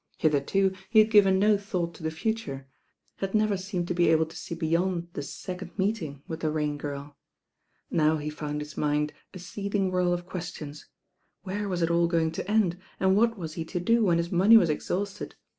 Hitherto 0.17 0.73
he 0.89 0.97
had 0.97 1.11
given 1.11 1.37
no 1.37 1.59
thought 1.59 1.93
to 1.93 2.01
the 2.01 2.09
future, 2.09 2.65
had 3.17 3.35
never 3.35 3.55
seemed 3.55 3.87
to 3.89 3.93
be 3.93 4.07
able 4.09 4.25
to 4.25 4.35
see 4.35 4.55
beyond 4.55 5.09
the 5.13 5.21
second 5.21 5.77
meeting 5.77 6.23
with 6.27 6.39
the 6.39 6.51
Kam 6.51 6.75
Girl. 6.79 7.15
Now 7.91 8.17
he 8.17 8.31
found 8.31 8.61
his 8.61 8.75
mind 8.75 9.13
a 9.31 9.37
seething 9.37 9.91
whirl 9.91 10.11
of 10.11 10.25
questions. 10.25 10.87
Where 11.43 11.69
was 11.69 11.83
it 11.83 11.91
all 11.91 12.07
going 12.07 12.31
to 12.31 12.49
end, 12.49 12.79
and 12.99 13.15
what 13.15 13.37
was 13.37 13.53
he 13.53 13.65
to 13.65 13.79
do 13.79 14.03
when 14.03 14.17
his 14.17 14.31
money 14.31 14.57
was 14.57 14.71
ex. 14.71 14.87
hausted? 14.87 15.35